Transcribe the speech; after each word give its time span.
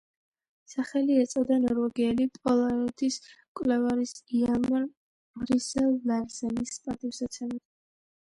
სახელი 0.71 1.17
ეწოდა 1.23 1.57
ნორვეგიელი 1.65 2.25
პოლარეთის 2.47 3.19
მკვლევარის 3.27 4.15
იალმარ 4.39 4.87
რისერ-ლარსენის 5.51 6.73
პატივსაცემად. 6.89 7.63